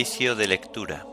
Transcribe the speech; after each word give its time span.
Oficio 0.00 0.34
de 0.34 0.48
lectura. 0.48 1.06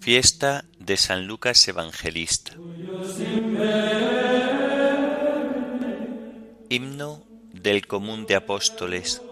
Fiesta 0.00 0.66
de 0.78 0.98
San 0.98 1.26
Lucas 1.26 1.66
Evangelista. 1.68 2.52
Himno 6.68 7.24
del 7.54 7.86
común 7.86 8.26
de 8.26 8.34
apóstoles. 8.34 9.22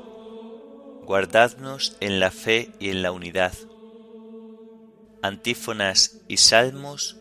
Guardadnos 1.03 1.99
en 2.01 2.19
la 2.19 2.31
fe 2.31 2.71
y 2.81 2.89
en 2.89 3.03
la 3.03 3.13
unidad 3.13 3.53
antífonas 5.21 6.21
y 6.29 6.37
salmos 6.37 7.17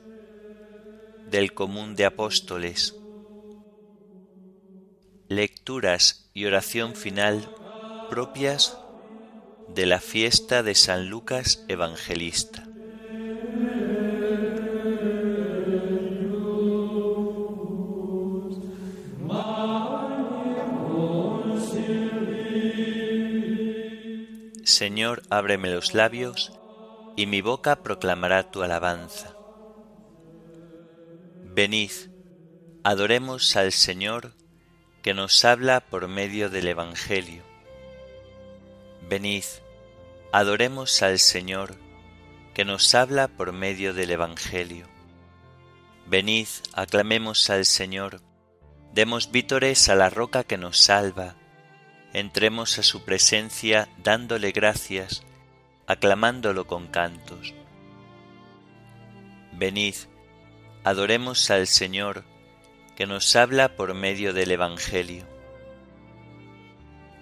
del 1.30 1.54
común 1.54 1.96
de 1.96 2.06
apóstoles, 2.06 2.96
lecturas 5.28 6.30
y 6.34 6.46
oración 6.46 6.96
final 6.96 7.52
propias 8.10 8.78
de 9.68 9.86
la 9.86 10.00
fiesta 10.00 10.64
de 10.64 10.74
San 10.76 11.10
Lucas 11.10 11.66
Evangelista. 11.68 12.64
Señor, 24.64 25.24
ábreme 25.30 25.72
los 25.72 25.94
labios, 25.94 26.52
y 27.16 27.26
mi 27.26 27.42
boca 27.42 27.84
proclamará 27.84 28.52
tu 28.52 28.64
alabanza. 28.64 29.37
Venid, 31.58 31.90
adoremos 32.84 33.56
al 33.56 33.72
Señor 33.72 34.36
que 35.02 35.16
nos 35.16 35.44
habla 35.44 35.80
por 35.80 36.08
medio 36.08 36.52
del 36.52 36.68
Evangelio. 36.68 37.42
Venid, 39.10 39.44
adoremos 40.32 41.02
al 41.02 41.18
Señor 41.18 41.74
que 42.54 42.64
nos 42.64 42.94
habla 42.94 43.28
por 43.28 43.54
medio 43.54 43.96
del 43.96 44.12
Evangelio. 44.12 44.86
Venid, 46.06 46.48
aclamemos 46.74 47.50
al 47.50 47.66
Señor, 47.66 48.22
demos 48.94 49.32
vítores 49.32 49.90
a 49.90 49.96
la 49.96 50.12
roca 50.12 50.44
que 50.44 50.60
nos 50.60 50.78
salva, 50.78 51.38
entremos 52.14 52.78
a 52.78 52.84
su 52.84 53.04
presencia 53.04 53.90
dándole 54.04 54.52
gracias, 54.52 55.24
aclamándolo 55.88 56.68
con 56.68 56.86
cantos. 56.86 57.56
Venid, 59.54 59.96
adoremos 60.88 61.50
al 61.52 61.68
Señor, 61.68 62.24
que 62.96 63.06
nos 63.06 63.36
habla 63.36 63.76
por 63.76 63.94
medio 63.94 64.34
del 64.34 64.52
Evangelio. 64.52 65.26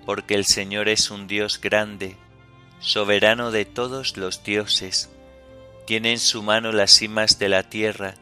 Porque 0.05 0.35
el 0.35 0.45
Señor 0.45 0.87
es 0.87 1.09
un 1.09 1.27
Dios 1.27 1.59
grande, 1.59 2.15
soberano 2.79 3.51
de 3.51 3.65
todos 3.65 4.17
los 4.17 4.43
dioses, 4.43 5.09
tiene 5.87 6.11
en 6.11 6.19
su 6.19 6.43
mano 6.43 6.71
las 6.71 6.91
cimas 6.91 7.39
de 7.39 7.49
la 7.49 7.63
tierra, 7.63 8.15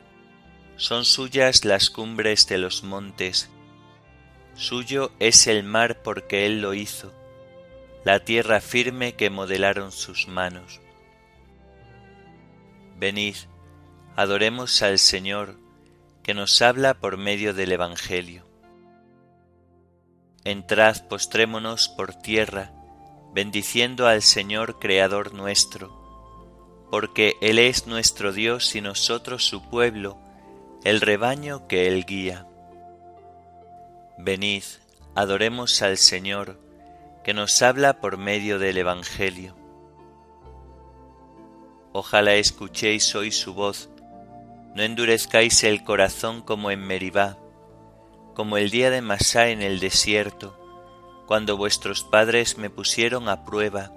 son 0.77 1.03
suyas 1.03 1.65
las 1.65 1.89
cumbres 1.89 2.47
de 2.47 2.57
los 2.57 2.83
montes, 2.83 3.49
suyo 4.55 5.11
es 5.19 5.47
el 5.47 5.63
mar 5.63 6.01
porque 6.03 6.45
Él 6.45 6.61
lo 6.61 6.73
hizo 6.73 7.13
la 8.03 8.19
tierra 8.19 8.59
firme 8.59 9.13
que 9.13 9.29
modelaron 9.29 9.91
sus 9.91 10.27
manos. 10.27 10.81
Venid, 12.97 13.35
adoremos 14.15 14.81
al 14.81 14.99
Señor, 14.99 15.57
que 16.21 16.33
nos 16.33 16.61
habla 16.61 16.93
por 16.93 17.17
medio 17.17 17.53
del 17.53 17.71
Evangelio. 17.71 18.45
Entrad, 20.43 21.07
postrémonos 21.07 21.89
por 21.89 22.13
tierra, 22.15 22.71
bendiciendo 23.33 24.07
al 24.07 24.21
Señor 24.21 24.77
Creador 24.79 25.33
nuestro, 25.33 26.87
porque 26.91 27.35
Él 27.41 27.59
es 27.59 27.87
nuestro 27.87 28.33
Dios 28.33 28.75
y 28.75 28.81
nosotros 28.81 29.45
su 29.45 29.67
pueblo, 29.69 30.19
el 30.83 31.01
rebaño 31.01 31.67
que 31.67 31.87
Él 31.87 32.05
guía. 32.05 32.45
Venid, 34.17 34.63
adoremos 35.15 35.81
al 35.81 35.97
Señor, 35.97 36.59
que 37.23 37.33
nos 37.33 37.61
habla 37.61 37.99
por 37.99 38.17
medio 38.17 38.59
del 38.59 38.77
Evangelio. 38.77 39.55
Ojalá 41.93 42.35
escuchéis 42.35 43.15
hoy 43.15 43.31
su 43.31 43.53
voz, 43.53 43.89
no 44.75 44.83
endurezcáis 44.83 45.63
el 45.63 45.83
corazón 45.83 46.41
como 46.41 46.71
en 46.71 46.81
Meribá, 46.81 47.37
como 48.33 48.57
el 48.57 48.69
día 48.69 48.89
de 48.89 49.01
Masá 49.01 49.49
en 49.49 49.61
el 49.61 49.79
desierto, 49.79 50.59
cuando 51.27 51.57
vuestros 51.57 52.03
padres 52.03 52.57
me 52.57 52.69
pusieron 52.69 53.29
a 53.29 53.43
prueba 53.45 53.91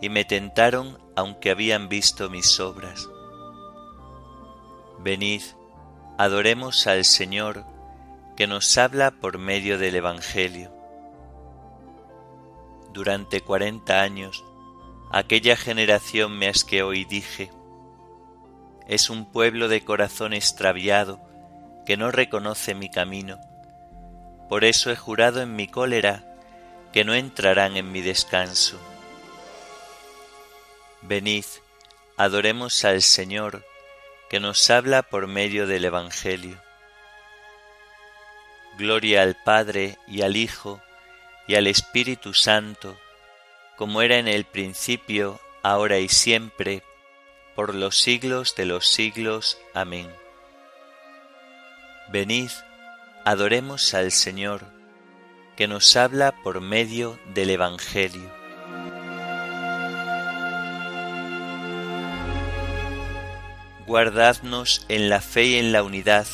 y 0.00 0.08
me 0.08 0.24
tentaron 0.24 0.98
aunque 1.16 1.50
habían 1.50 1.88
visto 1.88 2.28
mis 2.30 2.58
obras. 2.60 3.08
Venid, 4.98 5.42
adoremos 6.18 6.86
al 6.86 7.04
Señor, 7.04 7.64
que 8.36 8.46
nos 8.46 8.76
habla 8.78 9.10
por 9.10 9.38
medio 9.38 9.78
del 9.78 9.96
Evangelio 9.96 10.82
durante 12.92 13.40
cuarenta 13.40 14.02
años, 14.02 14.44
aquella 15.10 15.56
generación 15.56 16.38
me 16.38 16.48
asqueó 16.48 16.92
y 16.92 17.04
dije, 17.04 17.50
es 18.88 19.10
un 19.10 19.30
pueblo 19.30 19.68
de 19.68 19.84
corazón 19.84 20.32
extraviado 20.32 21.20
que 21.86 21.96
no 21.96 22.10
reconoce 22.10 22.74
mi 22.74 22.88
camino. 22.88 23.40
Por 24.48 24.64
eso 24.64 24.90
he 24.90 24.96
jurado 24.96 25.40
en 25.40 25.56
mi 25.56 25.66
cólera 25.66 26.24
que 26.92 27.04
no 27.04 27.14
entrarán 27.14 27.76
en 27.76 27.90
mi 27.90 28.00
descanso. 28.02 28.78
Venid, 31.00 31.44
adoremos 32.16 32.84
al 32.84 33.02
Señor, 33.02 33.64
que 34.28 34.40
nos 34.40 34.70
habla 34.70 35.02
por 35.02 35.26
medio 35.26 35.66
del 35.66 35.84
Evangelio. 35.84 36.60
Gloria 38.78 39.22
al 39.22 39.36
Padre 39.42 39.98
y 40.06 40.22
al 40.22 40.36
Hijo 40.36 40.80
y 41.48 41.56
al 41.56 41.66
Espíritu 41.66 42.32
Santo, 42.32 42.96
como 43.76 44.00
era 44.02 44.18
en 44.18 44.28
el 44.28 44.44
principio, 44.44 45.40
ahora 45.62 45.98
y 45.98 46.08
siempre, 46.08 46.82
por 47.54 47.74
los 47.74 47.98
siglos 47.98 48.54
de 48.56 48.66
los 48.66 48.88
siglos. 48.88 49.58
Amén. 49.74 50.08
Venid, 52.10 52.50
adoremos 53.24 53.94
al 53.94 54.12
Señor, 54.12 54.62
que 55.56 55.68
nos 55.68 55.96
habla 55.96 56.34
por 56.42 56.60
medio 56.60 57.18
del 57.34 57.50
Evangelio. 57.50 58.30
Guardadnos 63.86 64.86
en 64.88 65.08
la 65.08 65.20
fe 65.20 65.44
y 65.44 65.56
en 65.56 65.72
la 65.72 65.82
unidad, 65.82 66.26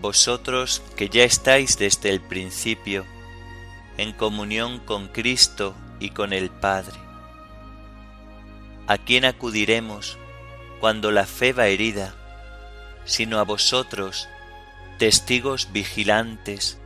vosotros 0.00 0.82
que 0.96 1.08
ya 1.08 1.24
estáis 1.24 1.78
desde 1.78 2.10
el 2.10 2.20
principio, 2.20 3.04
en 3.96 4.12
comunión 4.12 4.78
con 4.78 5.08
Cristo 5.08 5.74
y 5.98 6.10
con 6.10 6.32
el 6.32 6.50
Padre. 6.50 7.05
¿A 8.86 8.98
quién 8.98 9.24
acudiremos 9.24 10.18
cuando 10.80 11.10
la 11.10 11.26
fe 11.26 11.52
va 11.52 11.66
herida, 11.66 12.14
sino 13.04 13.38
a 13.38 13.44
vosotros, 13.44 14.28
testigos 14.98 15.72
vigilantes, 15.72 16.78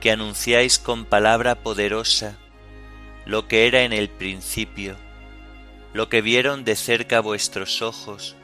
que 0.00 0.10
anunciáis 0.10 0.78
con 0.78 1.04
palabra 1.04 1.54
poderosa 1.56 2.36
lo 3.24 3.48
que 3.48 3.66
era 3.66 3.82
en 3.82 3.92
el 3.92 4.10
principio, 4.10 4.96
lo 5.92 6.08
que 6.08 6.20
vieron 6.20 6.64
de 6.64 6.76
cerca 6.76 7.20
vuestros 7.20 7.80
ojos 7.80 8.36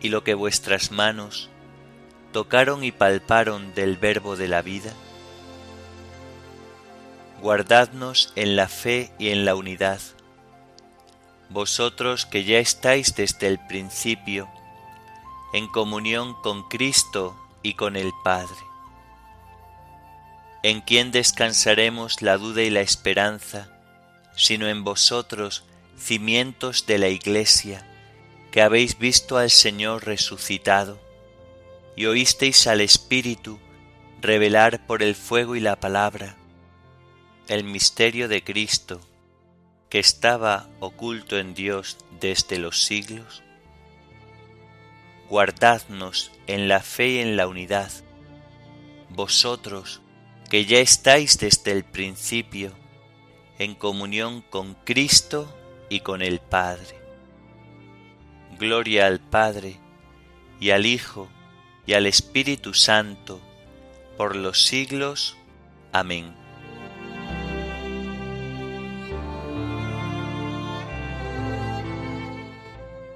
y 0.00 0.08
lo 0.08 0.24
que 0.24 0.34
vuestras 0.34 0.90
manos 0.90 1.50
tocaron 2.32 2.82
y 2.82 2.90
palparon 2.92 3.74
del 3.74 3.96
verbo 3.96 4.36
de 4.36 4.48
la 4.48 4.62
vida? 4.62 4.92
guardadnos 7.40 8.32
en 8.36 8.56
la 8.56 8.68
fe 8.68 9.12
y 9.18 9.28
en 9.28 9.44
la 9.44 9.54
unidad. 9.54 10.00
Vosotros 11.50 12.26
que 12.26 12.44
ya 12.44 12.58
estáis 12.58 13.14
desde 13.14 13.46
el 13.46 13.58
principio, 13.58 14.48
en 15.52 15.66
comunión 15.68 16.34
con 16.42 16.68
Cristo 16.68 17.36
y 17.62 17.74
con 17.74 17.96
el 17.96 18.12
Padre. 18.22 18.56
¿En 20.62 20.80
quién 20.80 21.10
descansaremos 21.10 22.20
la 22.20 22.36
duda 22.36 22.62
y 22.62 22.70
la 22.70 22.80
esperanza, 22.80 23.70
sino 24.36 24.68
en 24.68 24.84
vosotros, 24.84 25.64
cimientos 25.96 26.86
de 26.86 26.98
la 26.98 27.08
Iglesia, 27.08 27.86
que 28.50 28.62
habéis 28.62 28.98
visto 28.98 29.38
al 29.38 29.50
Señor 29.50 30.04
resucitado, 30.04 30.98
y 31.96 32.06
oísteis 32.06 32.66
al 32.66 32.80
Espíritu 32.80 33.58
revelar 34.20 34.86
por 34.86 35.02
el 35.02 35.14
fuego 35.14 35.56
y 35.56 35.60
la 35.60 35.76
palabra 35.76 36.36
el 37.48 37.64
misterio 37.64 38.28
de 38.28 38.44
Cristo 38.44 39.00
que 39.88 39.98
estaba 39.98 40.68
oculto 40.80 41.38
en 41.38 41.54
Dios 41.54 41.98
desde 42.20 42.58
los 42.58 42.82
siglos? 42.84 43.42
guardadnos 45.28 46.30
en 46.46 46.68
la 46.68 46.80
fe 46.80 47.08
y 47.08 47.18
en 47.18 47.36
la 47.36 47.46
unidad, 47.46 47.90
vosotros 49.10 50.00
que 50.50 50.64
ya 50.64 50.78
estáis 50.78 51.38
desde 51.38 51.72
el 51.72 51.84
principio 51.84 52.72
en 53.58 53.74
comunión 53.74 54.40
con 54.40 54.74
Cristo 54.84 55.54
y 55.90 56.00
con 56.00 56.22
el 56.22 56.40
Padre. 56.40 56.98
Gloria 58.58 59.06
al 59.06 59.20
Padre 59.20 59.78
y 60.60 60.70
al 60.70 60.86
Hijo 60.86 61.28
y 61.86 61.92
al 61.92 62.06
Espíritu 62.06 62.72
Santo, 62.72 63.40
por 64.16 64.34
los 64.34 64.64
siglos. 64.64 65.36
Amén. 65.92 66.34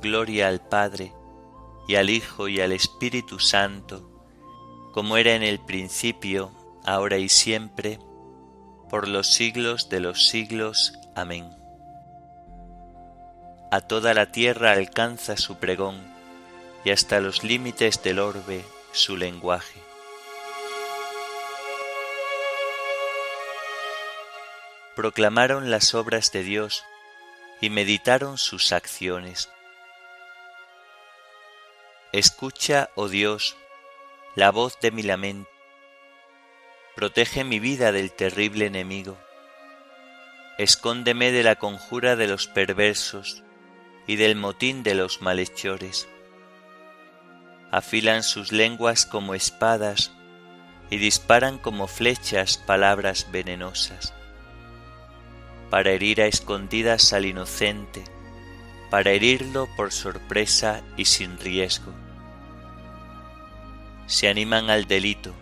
Gloria 0.00 0.48
al 0.48 0.60
Padre, 0.60 1.12
y 1.86 1.96
al 1.96 2.10
Hijo 2.10 2.48
y 2.48 2.60
al 2.60 2.72
Espíritu 2.72 3.38
Santo, 3.38 4.08
como 4.92 5.16
era 5.16 5.34
en 5.34 5.42
el 5.42 5.58
principio, 5.58 6.52
ahora 6.84 7.18
y 7.18 7.28
siempre, 7.28 7.98
por 8.90 9.08
los 9.08 9.32
siglos 9.32 9.88
de 9.88 10.00
los 10.00 10.28
siglos. 10.28 10.92
Amén. 11.14 11.50
A 13.70 13.80
toda 13.80 14.14
la 14.14 14.32
tierra 14.32 14.72
alcanza 14.72 15.36
su 15.36 15.56
pregón, 15.56 16.00
y 16.84 16.90
hasta 16.90 17.20
los 17.20 17.44
límites 17.44 18.02
del 18.02 18.18
orbe 18.18 18.64
su 18.92 19.16
lenguaje. 19.16 19.80
Proclamaron 24.96 25.70
las 25.70 25.94
obras 25.94 26.32
de 26.32 26.42
Dios 26.42 26.84
y 27.60 27.70
meditaron 27.70 28.36
sus 28.36 28.72
acciones. 28.72 29.48
Escucha, 32.12 32.88
oh 32.94 33.08
Dios, 33.08 33.56
la 34.34 34.50
voz 34.50 34.80
de 34.80 34.90
mi 34.90 35.02
lamento 35.02 35.50
protege 36.98 37.44
mi 37.44 37.60
vida 37.60 37.92
del 37.92 38.10
terrible 38.10 38.66
enemigo. 38.66 39.16
Escóndeme 40.58 41.30
de 41.30 41.44
la 41.44 41.54
conjura 41.54 42.16
de 42.16 42.26
los 42.26 42.48
perversos 42.48 43.44
y 44.08 44.16
del 44.16 44.34
motín 44.34 44.82
de 44.82 44.96
los 44.96 45.22
malhechores. 45.22 46.08
Afilan 47.70 48.24
sus 48.24 48.50
lenguas 48.50 49.06
como 49.06 49.34
espadas 49.34 50.10
y 50.90 50.96
disparan 50.96 51.58
como 51.58 51.86
flechas 51.86 52.56
palabras 52.56 53.30
venenosas, 53.30 54.12
para 55.70 55.92
herir 55.92 56.20
a 56.20 56.26
escondidas 56.26 57.12
al 57.12 57.26
inocente, 57.26 58.02
para 58.90 59.10
herirlo 59.10 59.68
por 59.76 59.92
sorpresa 59.92 60.82
y 60.96 61.04
sin 61.04 61.38
riesgo. 61.38 61.92
Se 64.06 64.28
animan 64.28 64.70
al 64.70 64.86
delito, 64.86 65.34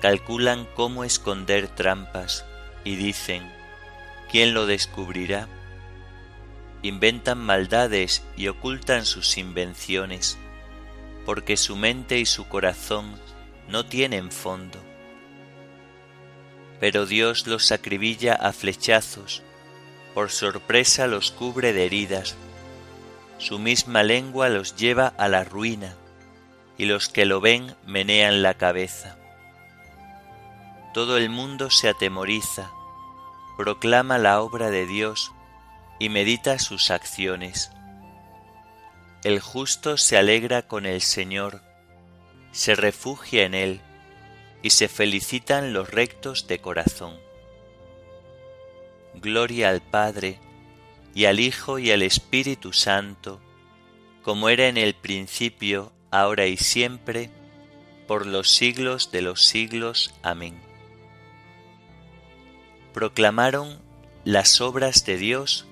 calculan 0.00 0.68
cómo 0.74 1.04
esconder 1.04 1.68
trampas 1.68 2.44
y 2.84 2.96
dicen, 2.96 3.50
¿quién 4.30 4.54
lo 4.54 4.66
descubrirá? 4.66 5.48
Inventan 6.82 7.38
maldades 7.38 8.24
y 8.36 8.48
ocultan 8.48 9.04
sus 9.04 9.38
invenciones, 9.38 10.38
porque 11.24 11.56
su 11.56 11.76
mente 11.76 12.18
y 12.18 12.26
su 12.26 12.48
corazón 12.48 13.14
no 13.68 13.86
tienen 13.86 14.30
fondo. 14.30 14.78
Pero 16.80 17.06
Dios 17.06 17.46
los 17.46 17.70
acribilla 17.70 18.34
a 18.34 18.52
flechazos, 18.52 19.42
por 20.14 20.30
sorpresa 20.30 21.06
los 21.06 21.30
cubre 21.30 21.72
de 21.72 21.86
heridas, 21.86 22.36
su 23.42 23.58
misma 23.58 24.02
lengua 24.02 24.48
los 24.48 24.76
lleva 24.76 25.08
a 25.18 25.28
la 25.28 25.44
ruina, 25.44 25.96
y 26.78 26.86
los 26.86 27.08
que 27.08 27.26
lo 27.26 27.40
ven 27.40 27.76
menean 27.84 28.42
la 28.42 28.54
cabeza 28.54 29.18
todo 30.92 31.16
el 31.16 31.30
mundo 31.30 31.70
se 31.70 31.88
atemoriza, 31.88 32.70
proclama 33.56 34.18
la 34.18 34.42
obra 34.42 34.70
de 34.70 34.86
Dios 34.86 35.32
y 35.98 36.10
medita 36.10 36.58
sus 36.58 36.90
acciones. 36.90 37.70
El 39.24 39.40
justo 39.40 39.96
se 39.96 40.18
alegra 40.18 40.62
con 40.62 40.84
el 40.84 41.00
Señor, 41.00 41.62
se 42.50 42.74
refugia 42.74 43.44
en 43.44 43.54
Él 43.54 43.80
y 44.62 44.70
se 44.70 44.88
felicitan 44.88 45.72
los 45.72 45.90
rectos 45.90 46.46
de 46.46 46.60
corazón. 46.60 47.18
Gloria 49.14 49.70
al 49.70 49.80
Padre, 49.80 50.40
y 51.14 51.26
al 51.26 51.40
Hijo 51.40 51.78
y 51.78 51.90
al 51.90 52.02
Espíritu 52.02 52.72
Santo, 52.72 53.40
como 54.22 54.48
era 54.48 54.68
en 54.68 54.76
el 54.76 54.94
principio, 54.94 55.92
ahora 56.10 56.46
y 56.46 56.56
siempre, 56.56 57.30
por 58.06 58.26
los 58.26 58.50
siglos 58.50 59.10
de 59.10 59.22
los 59.22 59.44
siglos. 59.44 60.14
Amén 60.22 60.72
proclamaron 62.92 63.80
las 64.24 64.60
obras 64.60 65.04
de 65.04 65.16
Dios 65.16 65.66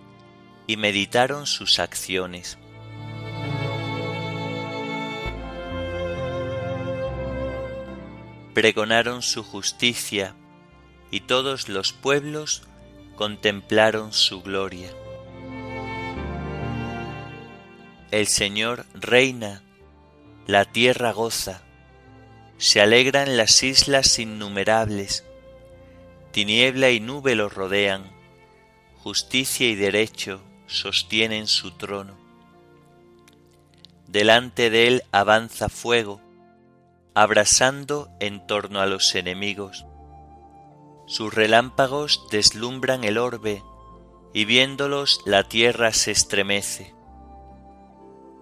y 0.67 0.77
meditaron 0.77 1.47
sus 1.47 1.79
acciones. 1.79 2.59
Pregonaron 8.55 9.23
su 9.23 9.45
justicia 9.45 10.35
y 11.11 11.21
todos 11.21 11.69
los 11.69 11.93
pueblos 11.93 12.63
contemplaron 13.17 14.13
su 14.13 14.43
gloria. 14.43 14.91
El 18.11 18.27
Señor 18.27 18.87
reina, 18.95 19.63
la 20.47 20.65
tierra 20.65 21.13
goza, 21.13 21.63
se 22.59 22.81
alegran 22.81 23.37
las 23.37 23.63
islas 23.63 24.19
innumerables, 24.19 25.25
Tiniebla 26.33 26.91
y 26.91 27.01
nube 27.01 27.35
lo 27.35 27.49
rodean, 27.49 28.05
justicia 29.03 29.69
y 29.69 29.75
derecho 29.75 30.41
sostienen 30.67 31.49
su 31.49 31.73
trono. 31.73 32.17
Delante 34.07 34.71
de 34.71 34.87
él 34.87 35.03
avanza 35.11 35.69
fuego, 35.69 36.21
abrasando 37.15 38.11
en 38.21 38.47
torno 38.47 38.81
a 38.81 38.87
los 38.87 39.15
enemigos. 39.17 39.87
Sus 41.07 41.35
relámpagos 41.35 42.25
deslumbran 42.31 43.03
el 43.03 43.19
orbe, 43.19 43.65
y 44.33 44.45
viéndolos 44.45 45.21
la 45.27 45.49
tierra 45.49 45.93
se 45.93 46.13
estremece. 46.13 46.95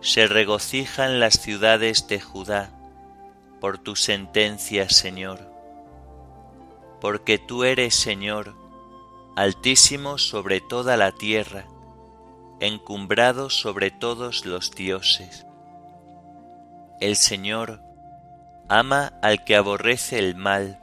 Se 0.00 0.28
regocijan 0.28 1.18
las 1.18 1.40
ciudades 1.40 2.06
de 2.06 2.20
Judá 2.20 2.70
por 3.60 3.78
tu 3.78 3.96
sentencia, 3.96 4.88
Señor. 4.88 5.40
Porque 7.00 7.38
tú 7.38 7.64
eres, 7.64 7.96
Señor, 7.96 8.54
altísimo 9.34 10.16
sobre 10.16 10.60
toda 10.60 10.96
la 10.96 11.10
tierra, 11.10 11.66
encumbrado 12.60 13.50
sobre 13.50 13.90
todos 13.90 14.46
los 14.46 14.70
dioses. 14.70 15.46
El 17.00 17.16
Señor 17.16 17.80
ama 18.68 19.12
al 19.20 19.44
que 19.44 19.56
aborrece 19.56 20.20
el 20.20 20.36
mal, 20.36 20.78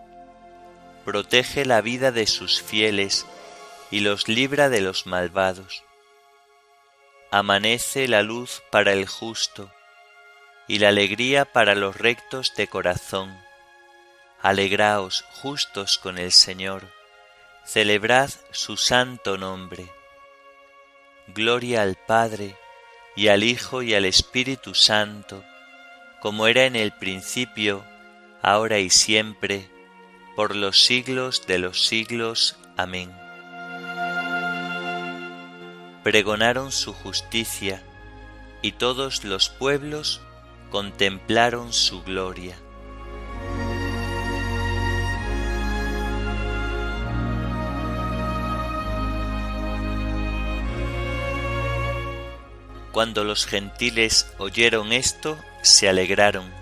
protege 1.06 1.64
la 1.64 1.80
vida 1.80 2.12
de 2.12 2.28
sus 2.28 2.62
fieles 2.62 3.26
y 3.92 4.02
los 4.02 4.28
libra 4.28 4.68
de 4.68 4.82
los 4.82 5.06
malvados. 5.06 5.85
Amanece 7.38 8.08
la 8.08 8.22
luz 8.22 8.64
para 8.72 8.94
el 8.94 9.08
justo 9.08 9.70
y 10.70 10.80
la 10.80 10.88
alegría 10.88 11.44
para 11.44 11.76
los 11.76 11.98
rectos 11.98 12.54
de 12.56 12.70
corazón. 12.70 13.38
Alegraos 14.42 15.26
justos 15.34 15.98
con 15.98 16.18
el 16.18 16.32
Señor, 16.32 16.90
celebrad 17.66 18.30
su 18.52 18.78
santo 18.78 19.38
nombre. 19.38 19.92
Gloria 21.28 21.82
al 21.82 21.96
Padre, 21.96 22.56
y 23.18 23.28
al 23.28 23.44
Hijo 23.44 23.82
y 23.82 23.96
al 23.96 24.06
Espíritu 24.06 24.74
Santo, 24.74 25.44
como 26.22 26.48
era 26.48 26.64
en 26.64 26.78
el 26.78 26.94
principio, 26.94 27.84
ahora 28.42 28.80
y 28.80 28.90
siempre, 28.90 29.70
por 30.38 30.56
los 30.56 30.86
siglos 30.86 31.46
de 31.48 31.60
los 31.60 31.86
siglos. 31.86 32.56
Amén. 32.78 33.25
Pregonaron 36.06 36.72
su 36.72 36.94
justicia, 36.94 37.82
y 38.62 38.74
todos 38.74 39.24
los 39.24 39.50
pueblos 39.50 40.22
contemplaron 40.70 41.74
su 41.74 42.04
gloria. 42.04 42.56
Cuando 52.92 53.24
los 53.24 53.48
gentiles 53.48 54.32
oyeron 54.38 54.94
esto, 54.94 55.40
se 55.64 55.90
alegraron 55.90 56.54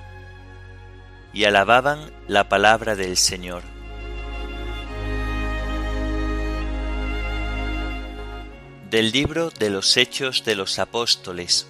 y 1.34 1.44
alababan 1.44 2.14
la 2.30 2.48
palabra 2.48 2.96
del 2.96 3.18
Señor. 3.18 3.73
Del 8.94 9.12
libro 9.12 9.50
de 9.50 9.72
los 9.72 9.98
Hechos 9.98 10.46
de 10.46 10.54
los 10.54 10.78
Apóstoles. 10.78 11.68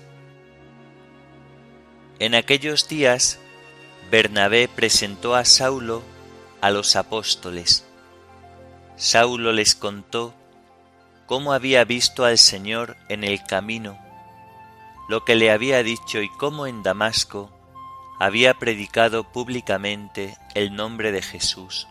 En 2.19 2.35
aquellos 2.35 2.89
días, 2.89 3.39
Bernabé 4.11 4.67
presentó 4.67 5.33
a 5.33 5.45
Saulo 5.45 6.03
a 6.59 6.69
los 6.69 6.97
apóstoles. 6.97 7.85
Saulo 8.97 9.53
les 9.53 9.73
contó 9.73 10.33
cómo 11.25 11.53
había 11.53 11.85
visto 11.85 12.25
al 12.25 12.37
Señor 12.37 12.97
en 13.07 13.23
el 13.23 13.41
camino, 13.45 13.97
lo 15.07 15.23
que 15.23 15.35
le 15.35 15.49
había 15.49 15.81
dicho 15.81 16.21
y 16.21 16.27
cómo 16.27 16.67
en 16.67 16.83
Damasco 16.83 17.57
había 18.19 18.55
predicado 18.55 19.31
públicamente 19.31 20.37
el 20.55 20.75
nombre 20.75 21.13
de 21.13 21.21
Jesús. 21.21 21.87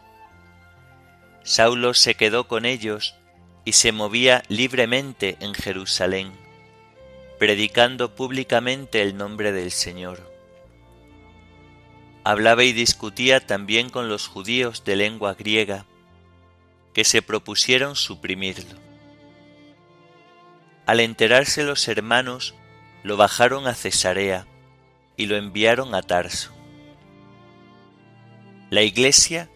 Saulo 1.43 1.95
se 1.95 2.17
quedó 2.17 2.49
con 2.49 2.67
ellos 2.67 3.15
y 3.65 3.73
se 3.73 3.93
movía 3.93 4.43
libremente 4.49 5.37
en 5.41 5.55
Jerusalén 5.55 6.43
predicando 7.43 8.15
públicamente 8.15 9.03
el 9.03 9.17
nombre 9.17 9.51
del 9.51 9.73
Señor. 9.73 10.31
Hablaba 12.23 12.63
y 12.63 12.73
discutía 12.73 13.45
también 13.45 13.91
con 13.91 14.09
los 14.09 14.29
judíos 14.29 14.85
de 14.85 14.95
lengua 14.95 15.35
griega, 15.35 15.85
que 16.95 17.03
se 17.03 17.21
propusieron 17.21 17.97
suprimirlo. 17.97 18.79
Al 20.87 21.01
enterarse 21.01 21.65
los 21.65 21.89
hermanos, 21.89 22.55
lo 23.03 23.17
bajaron 23.17 23.67
a 23.67 23.75
Cesarea 23.75 24.47
y 25.17 25.27
lo 25.27 25.35
enviaron 25.35 25.97
a 25.97 26.03
Tarso. 26.03 26.53
La 28.71 28.83
iglesia 28.83 29.51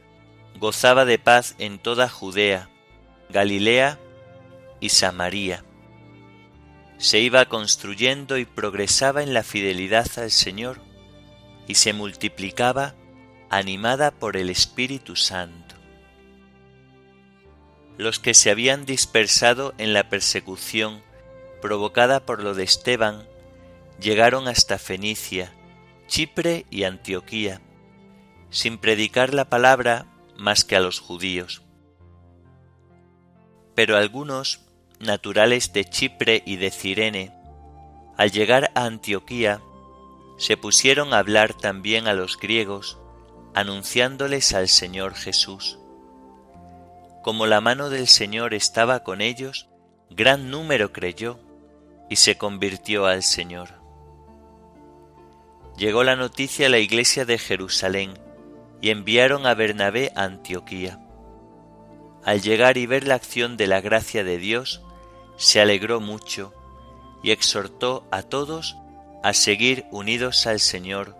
gozaba 0.58 1.04
de 1.04 1.20
paz 1.20 1.54
en 1.58 1.78
toda 1.78 2.08
Judea, 2.08 2.68
Galilea 3.30 3.99
y 4.80 4.90
Samaria 4.90 5.64
se 6.99 7.21
iba 7.21 7.45
construyendo 7.47 8.38
y 8.38 8.45
progresaba 8.45 9.23
en 9.23 9.35
la 9.35 9.42
fidelidad 9.42 10.06
al 10.16 10.30
Señor 10.30 10.80
y 11.66 11.75
se 11.75 11.92
multiplicaba 11.92 12.95
animada 13.50 14.11
por 14.11 14.37
el 14.37 14.50
Espíritu 14.50 15.16
Santo. 15.16 15.75
Los 17.99 18.18
que 18.18 18.35
se 18.35 18.50
habían 18.50 18.87
dispersado 18.87 19.75
en 19.78 19.92
la 19.92 20.09
persecución 20.09 21.02
provocada 21.61 22.25
por 22.25 22.42
lo 22.42 22.54
de 22.54 22.64
Esteban 22.64 23.26
llegaron 24.00 24.49
hasta 24.49 24.78
Fenicia, 24.78 25.52
Chipre 26.06 26.66
y 26.71 26.85
Antioquía, 26.85 27.61
sin 28.50 28.78
predicar 28.78 29.35
la 29.35 29.49
palabra 29.49 30.06
más 30.37 30.64
que 30.64 30.76
a 30.76 30.80
los 30.80 31.00
judíos. 31.00 31.62
Pero 33.76 33.97
algunos 33.97 34.62
naturales 34.99 35.73
de 35.73 35.85
Chipre 35.85 36.42
y 36.45 36.56
de 36.56 36.73
Cirene, 36.73 37.33
al 38.16 38.33
llegar 38.33 38.73
a 38.75 38.87
Antioquía, 38.87 39.61
se 40.38 40.56
pusieron 40.56 41.14
a 41.14 41.18
hablar 41.18 41.54
también 41.54 42.09
a 42.09 42.14
los 42.14 42.38
griegos, 42.38 42.99
anunciándoles 43.54 44.52
al 44.54 44.68
Señor 44.68 45.14
Jesús. 45.14 45.78
Como 47.23 47.47
la 47.47 47.61
mano 47.61 47.90
del 47.90 48.09
Señor 48.09 48.54
estaba 48.54 49.04
con 49.04 49.21
ellos, 49.21 49.68
gran 50.11 50.50
número 50.50 50.92
creyó 50.92 51.38
y 52.09 52.16
se 52.16 52.38
convirtió 52.38 53.06
al 53.06 53.23
Señor. 53.23 53.80
Llegó 55.76 56.02
la 56.04 56.16
noticia 56.16 56.66
a 56.66 56.71
la 56.71 56.78
iglesia 56.78 57.26
de 57.26 57.37
Jerusalén 57.37 58.14
y 58.80 58.90
enviaron 58.90 59.47
a 59.47 59.54
Bernabé 59.54 60.12
a 60.16 60.25
Antioquía. 60.25 60.99
Al 62.26 62.42
llegar 62.42 62.76
y 62.76 62.87
ver 62.87 63.06
la 63.06 63.14
acción 63.14 63.56
de 63.56 63.68
la 63.68 63.80
gracia 63.80 64.25
de 64.25 64.37
Dios, 64.37 64.83
se 65.37 65.61
alegró 65.61 66.00
mucho 66.00 66.52
y 67.23 67.30
exhortó 67.30 68.04
a 68.11 68.23
todos 68.23 68.76
a 69.23 69.33
seguir 69.33 69.87
unidos 69.92 70.49
al 70.49 70.59
Señor 70.59 71.16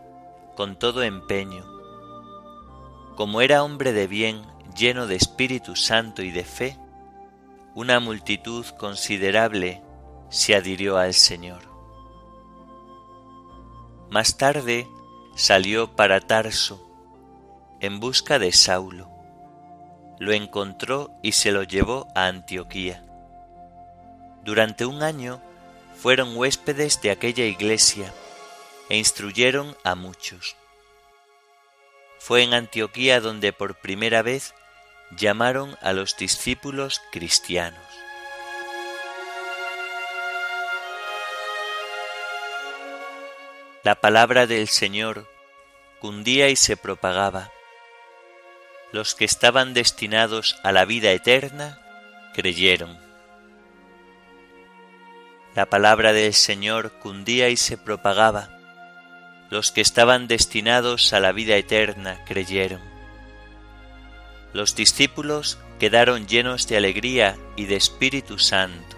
con 0.57 0.77
todo 0.77 1.05
empeño. 1.05 1.65
Como 3.15 3.41
era 3.41 3.63
hombre 3.63 3.93
de 3.93 4.09
bien, 4.09 4.43
lleno 4.77 5.07
de 5.07 5.15
Espíritu 5.15 5.77
Santo 5.77 6.23
y 6.23 6.33
de 6.33 6.45
fe, 6.45 6.77
una 7.77 8.01
multitud 8.01 8.67
considerable 8.77 9.83
se 10.29 10.57
adhirió 10.57 10.99
al 10.99 11.15
Señor. 11.15 11.63
Más 14.11 14.37
tarde 14.37 14.89
salió 15.37 15.95
para 15.95 16.21
Tarso 16.21 16.83
en 17.79 18.01
busca 18.01 18.41
de 18.41 18.51
Saulo. 18.51 19.16
Lo 20.19 20.33
encontró 20.33 21.11
y 21.23 21.33
se 21.33 21.53
lo 21.53 21.63
llevó 21.63 22.09
a 22.15 22.27
Antioquía. 22.27 23.03
Durante 24.45 24.87
un 24.87 25.03
año 25.03 25.43
fueron 25.97 26.37
huéspedes 26.37 27.03
de 27.03 27.11
aquella 27.11 27.45
iglesia 27.45 28.13
e 28.89 28.97
instruyeron 28.97 29.77
a 29.85 29.95
muchos. 29.95 30.57
Fue 32.19 32.43
en 32.43 32.55
Antioquía 32.55 33.21
donde 33.21 33.53
por 33.53 33.81
primera 33.81 34.23
vez 34.23 34.55
llamaron 35.17 35.77
a 35.83 35.93
los 35.93 36.17
discípulos 36.17 37.01
cristianos. 37.13 37.81
La 43.83 43.95
palabra 43.95 44.47
del 44.47 44.67
Señor 44.67 45.29
cundía 46.01 46.49
y 46.49 46.57
se 46.57 46.77
propagaba. 46.77 47.53
Los 48.97 49.15
que 49.15 49.27
estaban 49.27 49.75
destinados 49.75 50.59
a 50.63 50.73
la 50.73 50.87
vida 50.87 51.11
eterna 51.11 51.79
creyeron. 52.33 52.97
La 55.55 55.67
palabra 55.67 56.15
del 56.15 56.33
Señor 56.33 56.93
cundía 56.93 57.51
y 57.51 57.59
se 57.59 57.77
propagaba. 57.77 58.49
Los 59.51 59.71
que 59.71 59.83
estaban 59.83 60.29
destinados 60.29 61.13
a 61.13 61.21
la 61.21 61.33
vida 61.33 61.57
eterna 61.57 62.25
creyeron. 62.25 62.81
Los 64.55 64.75
discípulos 64.75 65.59
quedaron 65.79 66.27
llenos 66.27 66.67
de 66.67 66.79
alegría 66.79 67.37
y 67.55 67.67
de 67.67 67.77
Espíritu 67.77 68.39
Santo. 68.39 68.97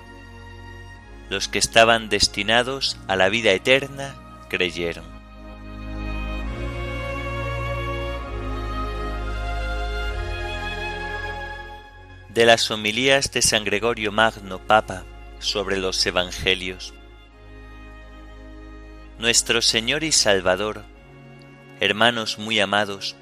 Los 1.28 1.49
que 1.49 1.59
estaban 1.59 2.09
destinados 2.09 2.97
a 3.09 3.17
la 3.17 3.28
vida 3.31 3.50
eterna 3.50 4.14
creyeron. 4.49 5.17
De 12.38 12.47
las 12.47 12.71
homilías 12.71 13.33
de 13.33 13.42
San 13.42 13.64
Gregorio 13.64 14.12
Magno, 14.12 14.61
Papa, 14.61 15.02
sobre 15.40 15.76
los 15.76 16.07
Evangelios. 16.07 16.95
Nuestro 19.18 19.61
Señor 19.61 20.04
y 20.04 20.12
Salvador, 20.12 20.85
hermanos 21.80 22.38
muy 22.38 22.61
amados, 22.61 23.16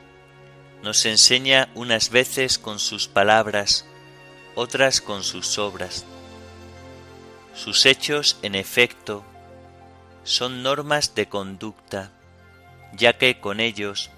nos 0.83 1.07
enseña 1.07 1.71
unas 1.75 2.11
veces 2.11 2.59
con 2.59 2.79
sus 2.79 3.09
palabras, 3.09 3.87
otras 4.55 5.01
con 5.01 5.25
sus 5.25 5.57
obras. 5.57 6.05
Sus 7.55 7.87
hechos, 7.87 8.37
en 8.43 8.55
efecto, 8.55 9.25
son 10.25 10.63
normas 10.63 11.15
de 11.15 11.27
conducta, 11.27 12.13
ya 12.93 13.17
que 13.17 13.41
con 13.41 13.61
ellos 13.61 14.11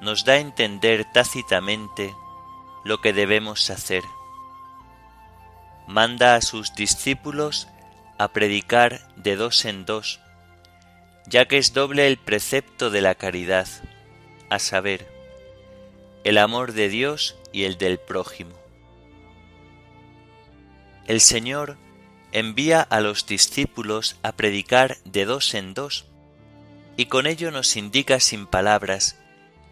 nos 0.00 0.24
da 0.24 0.34
a 0.34 0.38
entender 0.38 1.04
tácitamente 1.12 2.14
lo 2.84 3.00
que 3.00 3.12
debemos 3.12 3.70
hacer. 3.70 4.04
Manda 5.86 6.34
a 6.34 6.40
sus 6.40 6.74
discípulos 6.74 7.68
a 8.18 8.28
predicar 8.28 9.06
de 9.16 9.36
dos 9.36 9.64
en 9.64 9.84
dos, 9.84 10.20
ya 11.26 11.46
que 11.46 11.58
es 11.58 11.72
doble 11.72 12.06
el 12.06 12.16
precepto 12.16 12.90
de 12.90 13.00
la 13.00 13.14
caridad, 13.14 13.68
a 14.50 14.58
saber, 14.58 15.08
el 16.24 16.38
amor 16.38 16.72
de 16.72 16.88
Dios 16.88 17.36
y 17.52 17.64
el 17.64 17.78
del 17.78 17.98
prójimo. 17.98 18.56
El 21.06 21.20
Señor 21.20 21.76
envía 22.32 22.80
a 22.80 23.00
los 23.00 23.26
discípulos 23.26 24.16
a 24.22 24.32
predicar 24.32 24.96
de 25.04 25.24
dos 25.24 25.54
en 25.54 25.72
dos, 25.72 26.06
y 26.96 27.06
con 27.06 27.26
ello 27.26 27.50
nos 27.50 27.76
indica 27.76 28.18
sin 28.18 28.46
palabras 28.46 29.16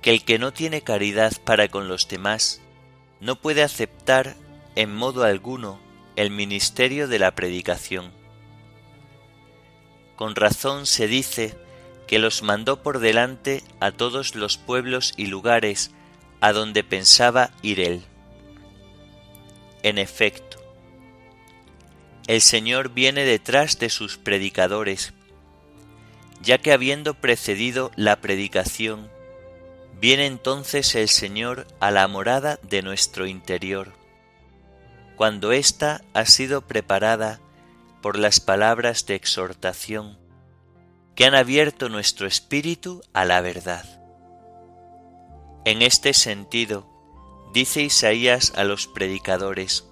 que 0.01 0.11
el 0.11 0.25
que 0.25 0.39
no 0.39 0.53
tiene 0.53 0.83
caridad 0.83 1.33
para 1.45 1.69
con 1.69 1.89
los 1.89 2.09
demás 2.09 2.61
no 3.21 3.37
puede 3.37 3.63
aceptar 3.63 4.37
en 4.77 4.95
modo 4.95 5.25
alguno 5.25 5.81
el 6.17 6.31
ministerio 6.31 7.09
de 7.09 7.19
la 7.19 7.35
predicación. 7.35 8.13
Con 10.17 10.37
razón 10.37 10.87
se 10.87 11.07
dice 11.09 11.57
que 12.07 12.19
los 12.19 12.43
mandó 12.43 12.83
por 12.83 12.99
delante 12.99 13.63
a 13.81 13.91
todos 13.91 14.35
los 14.35 14.57
pueblos 14.57 15.15
y 15.17 15.27
lugares 15.27 15.91
a 16.41 16.53
donde 16.53 16.85
pensaba 16.85 17.51
ir 17.63 17.81
él. 17.81 18.05
En 19.83 19.99
efecto, 19.99 20.59
el 22.27 22.41
Señor 22.41 22.91
viene 22.91 23.25
detrás 23.25 23.79
de 23.79 23.91
sus 23.91 24.17
predicadores, 24.17 25.13
ya 26.43 26.59
que 26.59 26.73
habiendo 26.73 27.15
precedido 27.15 27.91
la 27.97 28.17
predicación, 28.21 29.11
viene 30.01 30.27
entonces 30.27 30.95
el 30.95 31.09
Señor 31.09 31.67
a 31.81 31.91
la 31.91 32.07
morada 32.09 32.59
de 32.63 32.83
nuestro 32.83 33.27
interior, 33.27 33.93
cuando 35.17 35.53
ésta 35.53 36.03
ha 36.13 36.27
sido 36.27 36.63
preparada 36.63 37.41
por 38.03 38.19
las 38.19 38.41
palabras 38.41 39.07
de 39.07 39.15
exhortación 39.15 40.19
que 41.15 41.25
han 41.25 41.35
abierto 41.35 41.89
nuestro 41.89 42.27
espíritu 42.27 43.03
a 43.13 43.25
la 43.25 43.41
verdad. 43.41 43.85
En 45.65 45.81
este 45.81 46.13
sentido, 46.13 46.91
dice 47.53 47.83
Isaías 47.83 48.53
a 48.57 48.65
los 48.65 48.87
predicadores, 48.87 49.87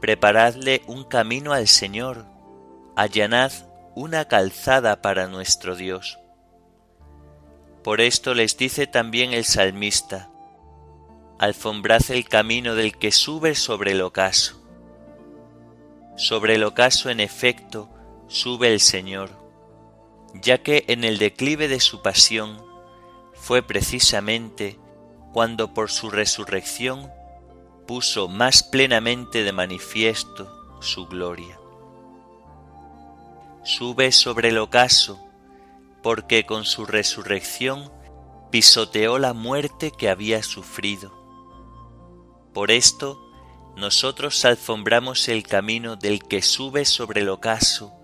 Preparadle 0.00 0.82
un 0.86 1.04
camino 1.04 1.52
al 1.52 1.68
Señor, 1.68 2.24
allanad 2.96 3.52
una 3.94 4.26
calzada 4.26 5.02
para 5.02 5.26
nuestro 5.26 5.76
Dios. 5.76 6.18
Por 7.84 8.00
esto 8.00 8.34
les 8.34 8.56
dice 8.56 8.86
también 8.86 9.32
el 9.32 9.44
salmista, 9.44 10.29
Alfombrad 11.40 12.02
el 12.10 12.28
camino 12.28 12.74
del 12.74 12.98
que 12.98 13.10
sube 13.12 13.54
sobre 13.54 13.92
el 13.92 14.02
ocaso. 14.02 14.60
Sobre 16.14 16.56
el 16.56 16.64
ocaso, 16.64 17.08
en 17.08 17.18
efecto, 17.18 17.88
sube 18.28 18.70
el 18.70 18.78
Señor, 18.78 19.30
ya 20.34 20.58
que 20.58 20.84
en 20.88 21.02
el 21.02 21.16
declive 21.16 21.66
de 21.66 21.80
su 21.80 22.02
pasión 22.02 22.62
fue 23.32 23.62
precisamente 23.62 24.78
cuando 25.32 25.72
por 25.72 25.90
su 25.90 26.10
resurrección 26.10 27.10
puso 27.86 28.28
más 28.28 28.62
plenamente 28.62 29.42
de 29.42 29.52
manifiesto 29.52 30.76
su 30.82 31.06
gloria. 31.06 31.58
Sube 33.64 34.12
sobre 34.12 34.50
el 34.50 34.58
ocaso, 34.58 35.18
porque 36.02 36.44
con 36.44 36.66
su 36.66 36.84
resurrección 36.84 37.90
pisoteó 38.50 39.18
la 39.18 39.32
muerte 39.32 39.90
que 39.90 40.10
había 40.10 40.42
sufrido. 40.42 41.18
Por 42.52 42.70
esto, 42.70 43.20
nosotros 43.76 44.44
alfombramos 44.44 45.28
el 45.28 45.44
camino 45.44 45.96
del 45.96 46.22
que 46.22 46.42
sube 46.42 46.84
sobre 46.84 47.20
el 47.20 47.28
ocaso 47.28 47.96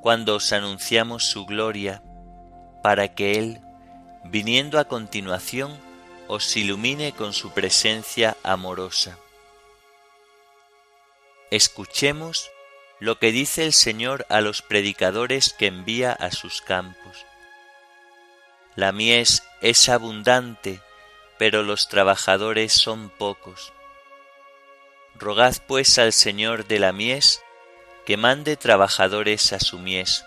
cuando 0.00 0.36
os 0.36 0.52
anunciamos 0.52 1.26
su 1.26 1.46
gloria, 1.46 2.02
para 2.82 3.14
que 3.14 3.38
Él, 3.38 3.60
viniendo 4.24 4.78
a 4.78 4.86
continuación, 4.86 5.78
os 6.26 6.56
ilumine 6.56 7.12
con 7.12 7.32
su 7.32 7.50
presencia 7.50 8.36
amorosa. 8.42 9.18
Escuchemos 11.50 12.50
lo 12.98 13.18
que 13.18 13.30
dice 13.30 13.64
el 13.64 13.74
Señor 13.74 14.26
a 14.28 14.40
los 14.40 14.62
predicadores 14.62 15.52
que 15.52 15.66
envía 15.66 16.12
a 16.12 16.30
sus 16.30 16.62
campos. 16.62 17.26
La 18.74 18.90
mies 18.92 19.42
es 19.60 19.88
abundante, 19.88 20.80
pero 21.38 21.62
los 21.62 21.88
trabajadores 21.88 22.72
son 22.72 23.10
pocos. 23.10 23.72
Rogad 25.14 25.56
pues 25.66 25.98
al 25.98 26.12
Señor 26.12 26.66
de 26.66 26.78
la 26.78 26.92
mies 26.92 27.42
que 28.06 28.16
mande 28.16 28.56
trabajadores 28.56 29.52
a 29.52 29.60
su 29.60 29.78
mies. 29.78 30.24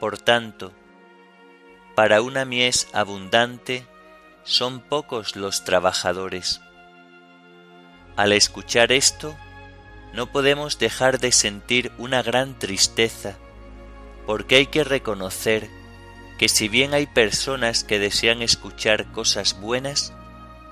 Por 0.00 0.18
tanto, 0.18 0.72
para 1.94 2.22
una 2.22 2.44
mies 2.44 2.88
abundante 2.92 3.86
son 4.44 4.80
pocos 4.80 5.36
los 5.36 5.64
trabajadores. 5.64 6.60
Al 8.16 8.32
escuchar 8.32 8.92
esto, 8.92 9.36
no 10.12 10.26
podemos 10.32 10.78
dejar 10.78 11.20
de 11.20 11.30
sentir 11.30 11.92
una 11.98 12.22
gran 12.22 12.58
tristeza, 12.58 13.36
porque 14.26 14.56
hay 14.56 14.66
que 14.66 14.82
reconocer 14.82 15.68
que 16.38 16.48
si 16.48 16.68
bien 16.68 16.94
hay 16.94 17.06
personas 17.06 17.84
que 17.84 17.98
desean 17.98 18.42
escuchar 18.42 19.12
cosas 19.12 19.60
buenas, 19.60 20.12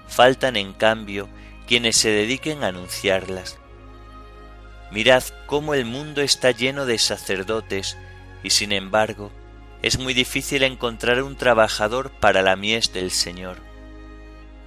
faltan 0.09 0.57
en 0.57 0.73
cambio 0.73 1.29
quienes 1.69 1.99
se 1.99 2.09
dediquen 2.09 2.65
a 2.65 2.69
anunciarlas. 2.69 3.59
Mirad 4.91 5.23
cómo 5.47 5.75
el 5.75 5.85
mundo 5.85 6.23
está 6.23 6.51
lleno 6.51 6.87
de 6.87 6.99
sacerdotes 6.99 7.99
y 8.43 8.51
sin 8.51 8.73
embargo 8.73 9.31
es 9.83 9.99
muy 9.99 10.15
difícil 10.15 10.63
encontrar 10.63 11.23
un 11.23 11.37
trabajador 11.37 12.11
para 12.11 12.43
la 12.43 12.57
mies 12.57 12.93
del 12.93 13.11
Señor, 13.11 13.59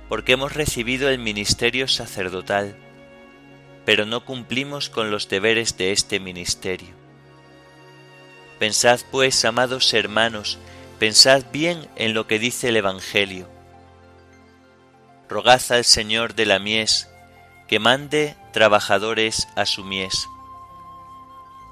porque 0.07 0.33
hemos 0.33 0.53
recibido 0.53 1.09
el 1.09 1.17
ministerio 1.17 1.87
sacerdotal, 1.87 2.77
pero 3.83 4.05
no 4.05 4.23
cumplimos 4.23 4.89
con 4.89 5.09
los 5.11 5.27
deberes 5.27 5.77
de 5.77 5.91
este 5.91 6.19
ministerio. 6.19 6.93
Pensad 8.59 8.99
pues, 9.09 9.43
amados 9.43 9.93
hermanos, 9.93 10.59
pensad 10.99 11.43
bien 11.51 11.87
en 11.95 12.13
lo 12.13 12.27
que 12.27 12.37
dice 12.37 12.69
el 12.69 12.77
Evangelio. 12.77 13.49
Rogad 15.32 15.62
al 15.70 15.86
Señor 15.86 16.36
de 16.36 16.46
la 16.46 16.60
mies 16.60 17.08
que 17.70 17.80
mande 17.80 18.36
trabajadores 18.52 19.48
a 19.56 19.65
su 19.65 19.86
mies. 19.86 20.28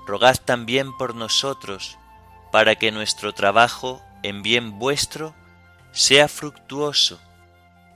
Rogad 0.07 0.37
también 0.37 0.95
por 0.95 1.13
nosotros, 1.13 1.97
para 2.53 2.77
que 2.77 2.93
nuestro 2.93 3.33
trabajo 3.33 4.01
en 4.23 4.43
bien 4.43 4.79
vuestro 4.79 5.35
sea 5.91 6.29
fructuoso 6.29 7.19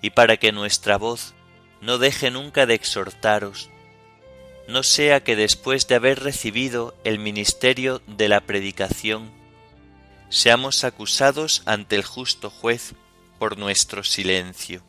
y 0.01 0.09
para 0.09 0.35
que 0.35 0.51
nuestra 0.51 0.97
voz 0.97 1.33
no 1.79 1.97
deje 1.97 2.29
nunca 2.29 2.65
de 2.65 2.73
exhortaros, 2.73 3.69
no 4.67 4.83
sea 4.83 5.23
que 5.23 5.37
después 5.37 5.87
de 5.87 5.95
haber 5.95 6.21
recibido 6.21 6.93
el 7.05 7.19
ministerio 7.19 8.01
de 8.05 8.27
la 8.27 8.41
predicación, 8.41 9.31
seamos 10.27 10.83
acusados 10.83 11.63
ante 11.65 11.95
el 11.95 12.03
justo 12.03 12.49
juez 12.49 12.95
por 13.39 13.57
nuestro 13.57 14.03
silencio. 14.03 14.83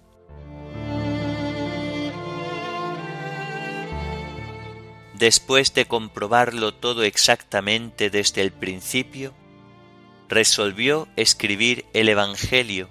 Después 5.14 5.74
de 5.74 5.87
comprobarlo 5.87 6.74
todo 6.74 7.05
exactamente 7.05 8.11
desde 8.11 8.42
el 8.42 8.50
principio, 8.50 9.33
resolvió 10.29 11.07
escribir 11.14 11.85
el 11.92 12.09
Evangelio 12.09 12.88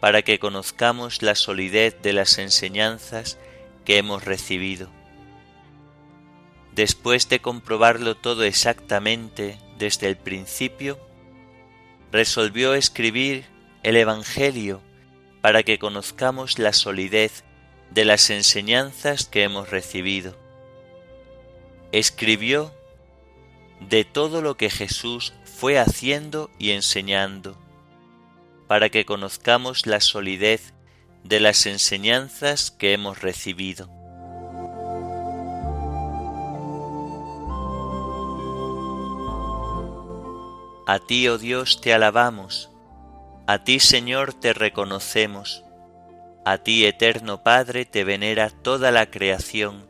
para 0.00 0.20
que 0.20 0.38
conozcamos 0.38 1.22
la 1.22 1.34
solidez 1.34 1.96
de 2.02 2.12
las 2.12 2.38
enseñanzas 2.38 3.38
que 3.86 3.96
hemos 3.96 4.24
recibido. 4.24 4.90
Después 6.74 7.28
de 7.28 7.40
comprobarlo 7.40 8.16
todo 8.16 8.44
exactamente 8.44 9.58
desde 9.78 10.08
el 10.08 10.16
principio, 10.16 10.98
resolvió 12.12 12.74
escribir 12.74 13.46
el 13.82 13.96
Evangelio 13.96 14.82
para 15.40 15.62
que 15.62 15.78
conozcamos 15.78 16.58
la 16.58 16.72
solidez 16.74 17.44
de 17.90 18.04
las 18.04 18.28
enseñanzas 18.30 19.24
que 19.24 19.42
hemos 19.42 19.70
recibido. 19.70 20.39
Escribió 21.92 22.72
de 23.80 24.04
todo 24.04 24.42
lo 24.42 24.56
que 24.56 24.70
Jesús 24.70 25.32
fue 25.44 25.78
haciendo 25.78 26.50
y 26.58 26.70
enseñando, 26.70 27.58
para 28.68 28.90
que 28.90 29.04
conozcamos 29.04 29.86
la 29.86 30.00
solidez 30.00 30.72
de 31.24 31.40
las 31.40 31.66
enseñanzas 31.66 32.70
que 32.70 32.92
hemos 32.92 33.20
recibido. 33.20 33.90
A 40.86 40.98
ti, 40.98 41.28
oh 41.28 41.38
Dios, 41.38 41.80
te 41.80 41.92
alabamos, 41.92 42.70
a 43.46 43.64
ti, 43.64 43.80
Señor, 43.80 44.32
te 44.32 44.52
reconocemos, 44.52 45.64
a 46.44 46.58
ti, 46.58 46.86
eterno 46.86 47.42
Padre, 47.42 47.84
te 47.84 48.04
venera 48.04 48.50
toda 48.50 48.90
la 48.92 49.10
creación, 49.10 49.89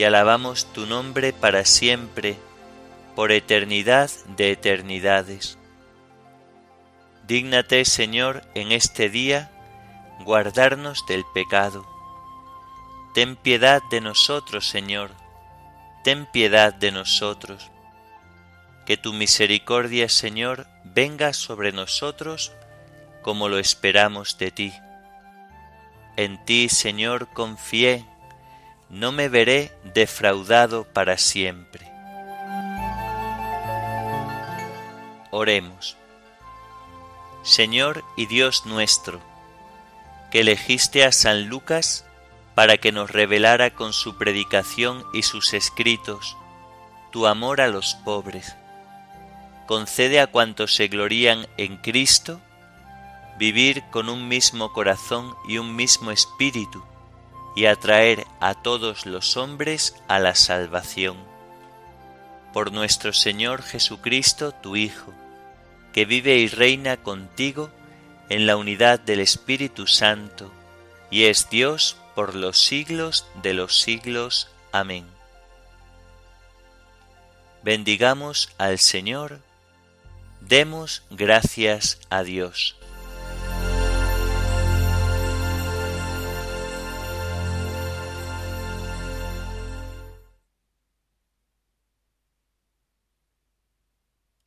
y 0.00 0.04
alabamos 0.04 0.64
tu 0.72 0.86
nombre 0.86 1.34
para 1.34 1.66
siempre, 1.66 2.38
por 3.14 3.32
eternidad 3.32 4.10
de 4.34 4.50
eternidades. 4.50 5.58
Dígnate, 7.26 7.84
Señor, 7.84 8.42
en 8.54 8.72
este 8.72 9.10
día, 9.10 9.50
guardarnos 10.24 11.04
del 11.06 11.22
pecado 11.34 11.86
Ten 13.12 13.36
piedad 13.36 13.82
de 13.90 14.00
nosotros, 14.00 14.66
Señor, 14.66 15.10
ten 16.02 16.24
piedad 16.24 16.72
de 16.72 16.92
nosotros. 16.92 17.70
Que 18.86 18.96
tu 18.96 19.12
misericordia, 19.12 20.08
Señor, 20.08 20.66
venga 20.82 21.34
sobre 21.34 21.72
nosotros 21.72 22.52
como 23.20 23.50
lo 23.50 23.58
esperamos 23.58 24.38
de 24.38 24.50
ti. 24.50 24.72
En 26.16 26.42
ti, 26.46 26.70
Señor, 26.70 27.28
confié, 27.34 28.06
no 28.90 29.12
me 29.12 29.28
veré 29.28 29.72
defraudado 29.94 30.84
para 30.84 31.16
siempre. 31.16 31.86
Oremos. 35.30 35.96
Señor 37.44 38.04
y 38.16 38.26
Dios 38.26 38.66
nuestro, 38.66 39.20
que 40.30 40.40
elegiste 40.40 41.04
a 41.04 41.12
San 41.12 41.48
Lucas 41.48 42.04
para 42.54 42.76
que 42.76 42.92
nos 42.92 43.10
revelara 43.10 43.70
con 43.70 43.92
su 43.92 44.18
predicación 44.18 45.04
y 45.14 45.22
sus 45.22 45.54
escritos 45.54 46.36
tu 47.12 47.26
amor 47.26 47.60
a 47.60 47.68
los 47.68 47.94
pobres. 47.94 48.56
Concede 49.66 50.20
a 50.20 50.26
cuantos 50.26 50.74
se 50.74 50.88
glorían 50.88 51.46
en 51.56 51.76
Cristo 51.76 52.40
vivir 53.38 53.84
con 53.90 54.08
un 54.08 54.28
mismo 54.28 54.72
corazón 54.72 55.34
y 55.48 55.58
un 55.58 55.74
mismo 55.74 56.10
espíritu 56.10 56.84
y 57.56 57.66
atraer 57.66 58.26
a 58.40 58.54
todos 58.54 59.06
los 59.06 59.36
hombres 59.36 59.96
a 60.08 60.18
la 60.18 60.34
salvación. 60.34 61.16
Por 62.52 62.72
nuestro 62.72 63.12
Señor 63.12 63.62
Jesucristo, 63.62 64.52
tu 64.52 64.76
Hijo, 64.76 65.12
que 65.92 66.04
vive 66.04 66.36
y 66.36 66.48
reina 66.48 66.96
contigo 66.96 67.70
en 68.28 68.46
la 68.46 68.56
unidad 68.56 69.00
del 69.00 69.20
Espíritu 69.20 69.86
Santo, 69.86 70.50
y 71.10 71.24
es 71.24 71.50
Dios 71.50 71.96
por 72.14 72.34
los 72.34 72.58
siglos 72.58 73.26
de 73.42 73.54
los 73.54 73.80
siglos. 73.80 74.48
Amén. 74.72 75.04
Bendigamos 77.62 78.50
al 78.56 78.78
Señor, 78.78 79.40
demos 80.40 81.02
gracias 81.10 82.00
a 82.08 82.22
Dios. 82.22 82.79